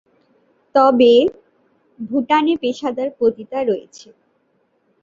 [0.75, 1.13] তবে
[1.99, 4.07] ভুটানে পেশাদার পতিতা রয়েছে।